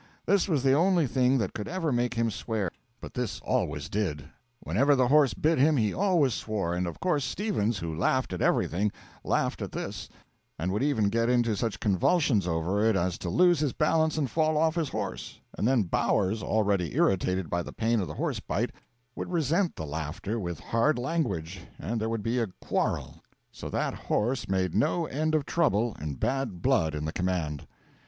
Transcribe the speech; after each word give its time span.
This 0.25 0.47
was 0.49 0.63
the 0.63 0.73
only 0.73 1.05
thing 1.05 1.37
that 1.37 1.53
could 1.53 1.67
ever 1.67 1.91
make 1.91 2.15
him 2.15 2.31
swear, 2.31 2.71
but 3.01 3.13
this 3.13 3.39
always 3.41 3.87
did; 3.87 4.23
whenever 4.59 4.95
the 4.95 5.09
horse 5.09 5.35
bit 5.35 5.59
him 5.59 5.77
he 5.77 5.93
always 5.93 6.33
swore, 6.33 6.73
and 6.73 6.87
of 6.87 6.99
course 6.99 7.23
Stevens, 7.23 7.77
who 7.77 7.95
laughed 7.95 8.33
at 8.33 8.41
everything, 8.41 8.91
laughed 9.23 9.61
at 9.61 9.73
this, 9.73 10.09
and 10.57 10.71
would 10.71 10.81
even 10.81 11.07
get 11.09 11.29
into 11.29 11.55
such 11.55 11.79
convulsions 11.79 12.47
over 12.47 12.83
it 12.83 12.95
as 12.95 13.19
to 13.19 13.29
lose 13.29 13.59
his 13.59 13.73
balance 13.73 14.17
and 14.17 14.31
fall 14.31 14.57
off 14.57 14.73
his 14.73 14.89
horse; 14.89 15.39
and 15.55 15.67
then 15.67 15.83
Bowers, 15.83 16.41
already 16.41 16.95
irritated 16.95 17.47
by 17.47 17.61
the 17.61 17.71
pain 17.71 17.99
of 17.99 18.07
the 18.07 18.15
horse 18.15 18.39
bite, 18.39 18.71
would 19.15 19.31
resent 19.31 19.75
the 19.75 19.85
laughter 19.85 20.39
with 20.39 20.59
hard 20.59 20.97
language, 20.97 21.61
and 21.77 22.01
there 22.01 22.09
would 22.09 22.23
be 22.23 22.39
a 22.39 22.47
quarrel; 22.59 23.21
so 23.51 23.69
that 23.69 23.93
horse 23.93 24.49
made 24.49 24.73
no 24.73 25.05
end 25.05 25.35
of 25.35 25.45
trouble 25.45 25.95
and 25.99 26.19
bad 26.19 26.63
blood 26.63 26.95
in 26.95 27.05
the 27.05 27.13
command. 27.13 27.67